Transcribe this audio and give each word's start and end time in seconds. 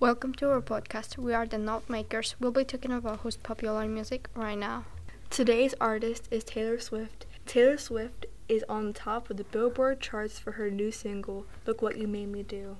Welcome 0.00 0.32
to 0.36 0.48
our 0.48 0.62
podcast. 0.62 1.18
We 1.18 1.34
are 1.34 1.44
the 1.44 1.58
Note 1.58 1.90
Makers. 1.90 2.34
We'll 2.40 2.52
be 2.52 2.64
talking 2.64 2.90
about 2.90 3.18
who's 3.18 3.36
popular 3.36 3.86
music 3.86 4.30
right 4.34 4.56
now. 4.56 4.86
Today's 5.28 5.74
artist 5.78 6.26
is 6.30 6.42
Taylor 6.42 6.80
Swift. 6.80 7.26
Taylor 7.44 7.76
Swift 7.76 8.24
is 8.48 8.64
on 8.66 8.94
top 8.94 9.28
of 9.28 9.36
the 9.36 9.44
Billboard 9.44 10.00
charts 10.00 10.38
for 10.38 10.52
her 10.52 10.70
new 10.70 10.90
single, 10.90 11.44
Look 11.66 11.82
What 11.82 11.98
You 11.98 12.08
Made 12.08 12.32
Me 12.32 12.42
Do. 12.42 12.78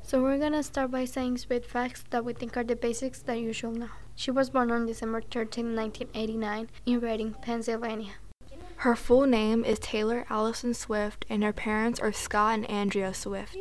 So 0.00 0.22
we're 0.22 0.38
gonna 0.38 0.62
start 0.62 0.90
by 0.90 1.04
saying 1.04 1.36
sweet 1.36 1.66
facts 1.66 2.02
that 2.08 2.24
we 2.24 2.32
think 2.32 2.56
are 2.56 2.64
the 2.64 2.74
basics 2.74 3.20
that 3.20 3.38
you 3.38 3.52
should 3.52 3.76
know. 3.76 3.90
She 4.14 4.30
was 4.30 4.48
born 4.48 4.70
on 4.70 4.86
December 4.86 5.20
13, 5.20 5.76
1989, 5.76 6.70
in 6.86 7.00
Reading, 7.00 7.34
Pennsylvania. 7.42 8.12
Her 8.76 8.96
full 8.96 9.26
name 9.26 9.62
is 9.62 9.78
Taylor 9.78 10.24
Allison 10.30 10.72
Swift, 10.72 11.26
and 11.28 11.44
her 11.44 11.52
parents 11.52 12.00
are 12.00 12.12
Scott 12.12 12.54
and 12.54 12.70
Andrea 12.70 13.12
Swift. 13.12 13.58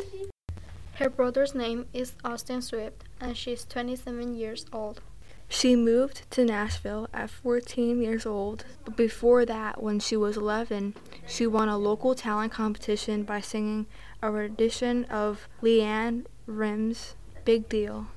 Her 0.95 1.09
brother's 1.09 1.53
name 1.53 1.87
is 1.91 2.13
Austin 2.23 2.61
Swift, 2.61 3.03
and 3.19 3.35
she's 3.35 3.65
27 3.65 4.33
years 4.33 4.65
old. 4.71 5.01
She 5.49 5.75
moved 5.75 6.21
to 6.31 6.45
Nashville 6.45 7.09
at 7.13 7.29
14 7.29 8.01
years 8.01 8.25
old, 8.25 8.63
but 8.85 8.95
before 8.95 9.45
that, 9.45 9.83
when 9.83 9.99
she 9.99 10.15
was 10.15 10.37
11, 10.37 10.95
she 11.27 11.45
won 11.47 11.67
a 11.67 11.77
local 11.77 12.15
talent 12.15 12.53
competition 12.53 13.23
by 13.23 13.41
singing 13.41 13.87
a 14.21 14.31
rendition 14.31 15.03
of 15.05 15.49
LeAnn 15.61 16.27
Rimes' 16.47 17.15
Big 17.43 17.67
Deal. 17.67 18.07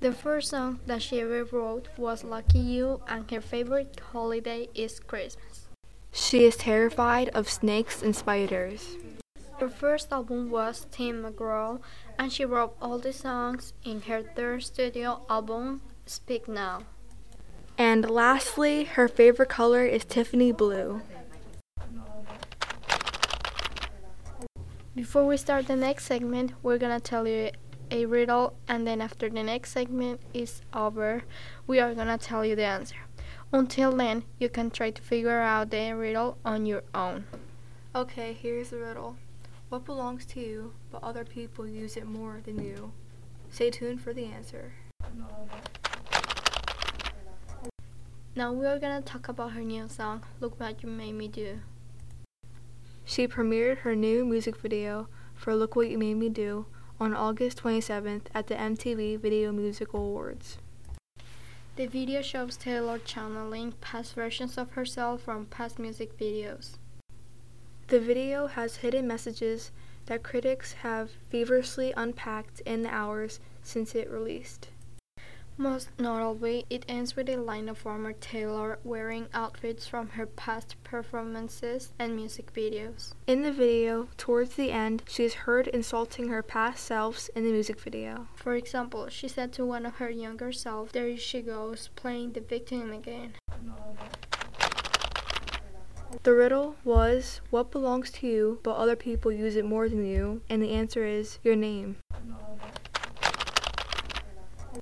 The 0.00 0.12
first 0.12 0.48
song 0.48 0.80
that 0.86 1.02
she 1.02 1.20
ever 1.20 1.44
wrote 1.44 1.88
was 1.98 2.24
Lucky 2.24 2.60
You, 2.60 3.02
and 3.08 3.30
her 3.30 3.42
favorite 3.42 4.00
holiday 4.12 4.68
is 4.74 5.00
Christmas. 5.00 5.68
She 6.12 6.44
is 6.44 6.56
terrified 6.56 7.28
of 7.34 7.50
snakes 7.50 8.02
and 8.02 8.16
spiders. 8.16 8.96
Her 9.60 9.68
first 9.68 10.10
album 10.10 10.50
was 10.50 10.86
Tim 10.90 11.22
McGraw, 11.22 11.80
and 12.18 12.32
she 12.32 12.46
wrote 12.46 12.74
all 12.80 12.98
the 12.98 13.12
songs 13.12 13.74
in 13.84 14.00
her 14.08 14.22
third 14.22 14.62
studio 14.62 15.20
album, 15.28 15.82
Speak 16.06 16.48
Now. 16.48 16.84
And 17.76 18.08
lastly, 18.08 18.84
her 18.84 19.06
favorite 19.06 19.50
color 19.50 19.84
is 19.84 20.06
Tiffany 20.06 20.50
blue. 20.50 21.02
Before 24.96 25.26
we 25.26 25.36
start 25.36 25.66
the 25.66 25.76
next 25.76 26.06
segment, 26.06 26.52
we're 26.62 26.78
gonna 26.78 26.98
tell 26.98 27.28
you 27.28 27.50
a 27.90 28.06
riddle, 28.06 28.54
and 28.66 28.86
then 28.86 29.02
after 29.02 29.28
the 29.28 29.42
next 29.42 29.72
segment 29.72 30.22
is 30.32 30.62
over, 30.72 31.24
we 31.66 31.78
are 31.78 31.94
gonna 31.94 32.16
tell 32.16 32.46
you 32.46 32.56
the 32.56 32.64
answer. 32.64 32.96
Until 33.52 33.92
then, 33.92 34.24
you 34.38 34.48
can 34.48 34.70
try 34.70 34.90
to 34.90 35.02
figure 35.02 35.40
out 35.40 35.68
the 35.68 35.92
riddle 35.92 36.38
on 36.46 36.64
your 36.64 36.84
own. 36.94 37.26
Okay, 37.94 38.32
here's 38.32 38.70
the 38.70 38.78
riddle. 38.78 39.16
What 39.70 39.84
belongs 39.84 40.26
to 40.26 40.40
you, 40.40 40.72
but 40.90 41.00
other 41.04 41.24
people 41.24 41.64
use 41.64 41.96
it 41.96 42.04
more 42.04 42.40
than 42.44 42.60
you? 42.60 42.90
Stay 43.52 43.70
tuned 43.70 44.00
for 44.00 44.12
the 44.12 44.24
answer. 44.24 44.72
Now 48.34 48.52
we 48.52 48.66
are 48.66 48.80
gonna 48.80 49.00
talk 49.00 49.28
about 49.28 49.52
her 49.52 49.60
new 49.60 49.88
song, 49.88 50.24
Look 50.40 50.58
What 50.58 50.82
You 50.82 50.88
Made 50.88 51.12
Me 51.12 51.28
Do. 51.28 51.60
She 53.04 53.28
premiered 53.28 53.78
her 53.78 53.94
new 53.94 54.24
music 54.24 54.56
video 54.56 55.06
for 55.36 55.54
Look 55.54 55.76
What 55.76 55.88
You 55.88 55.98
Made 55.98 56.14
Me 56.14 56.28
Do 56.28 56.66
on 56.98 57.14
August 57.14 57.62
27th 57.62 58.26
at 58.34 58.48
the 58.48 58.56
MTV 58.56 59.20
Video 59.20 59.52
Music 59.52 59.92
Awards. 59.94 60.58
The 61.76 61.86
video 61.86 62.22
shows 62.22 62.56
Taylor 62.56 62.98
channeling 62.98 63.74
past 63.80 64.16
versions 64.16 64.58
of 64.58 64.72
herself 64.72 65.22
from 65.22 65.46
past 65.46 65.78
music 65.78 66.18
videos. 66.18 66.70
The 67.90 67.98
video 67.98 68.46
has 68.46 68.76
hidden 68.76 69.08
messages 69.08 69.72
that 70.06 70.22
critics 70.22 70.74
have 70.74 71.10
feverishly 71.28 71.92
unpacked 71.96 72.60
in 72.60 72.82
the 72.82 72.94
hours 72.94 73.40
since 73.64 73.96
it 73.96 74.08
released. 74.08 74.68
Most 75.56 75.88
notably, 75.98 76.66
it 76.70 76.84
ends 76.86 77.16
with 77.16 77.28
a 77.28 77.36
line 77.36 77.68
of 77.68 77.78
former 77.78 78.12
Taylor 78.12 78.78
wearing 78.84 79.26
outfits 79.34 79.88
from 79.88 80.10
her 80.10 80.26
past 80.26 80.76
performances 80.84 81.92
and 81.98 82.14
music 82.14 82.54
videos. 82.54 83.12
In 83.26 83.42
the 83.42 83.50
video, 83.52 84.06
towards 84.16 84.54
the 84.54 84.70
end, 84.70 85.02
she 85.08 85.24
is 85.24 85.34
heard 85.34 85.66
insulting 85.66 86.28
her 86.28 86.44
past 86.44 86.84
selves 86.84 87.28
in 87.34 87.42
the 87.42 87.50
music 87.50 87.80
video. 87.80 88.28
For 88.36 88.54
example, 88.54 89.08
she 89.08 89.26
said 89.26 89.52
to 89.54 89.66
one 89.66 89.84
of 89.84 89.96
her 89.96 90.10
younger 90.10 90.52
self, 90.52 90.92
There 90.92 91.16
she 91.16 91.42
goes, 91.42 91.90
playing 91.96 92.34
the 92.34 92.40
victim 92.40 92.92
again. 92.92 93.34
The 96.22 96.34
riddle 96.34 96.76
was 96.84 97.40
what 97.50 97.70
belongs 97.70 98.10
to 98.12 98.26
you, 98.26 98.58
but 98.62 98.76
other 98.76 98.96
people 98.96 99.32
use 99.32 99.56
it 99.56 99.64
more 99.64 99.88
than 99.88 100.04
you, 100.04 100.42
and 100.50 100.62
the 100.62 100.72
answer 100.72 101.04
is 101.04 101.38
your 101.42 101.56
name. 101.56 101.96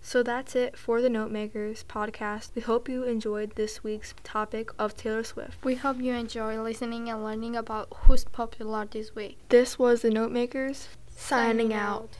So 0.00 0.22
that's 0.22 0.56
it 0.56 0.76
for 0.78 1.02
the 1.02 1.08
Notemakers 1.08 1.84
podcast. 1.84 2.50
We 2.54 2.62
hope 2.62 2.88
you 2.88 3.04
enjoyed 3.04 3.56
this 3.56 3.84
week's 3.84 4.14
topic 4.24 4.70
of 4.78 4.96
Taylor 4.96 5.22
Swift. 5.22 5.62
We 5.62 5.74
hope 5.74 6.00
you 6.00 6.14
enjoy 6.14 6.60
listening 6.62 7.10
and 7.10 7.22
learning 7.22 7.56
about 7.56 7.88
who's 7.94 8.24
popular 8.24 8.86
this 8.86 9.14
week. 9.14 9.36
This 9.50 9.78
was 9.78 10.00
the 10.00 10.08
Notemakers 10.08 10.86
Signing 11.14 11.68
signing 11.68 11.74
out. 11.74 12.02
out. 12.02 12.16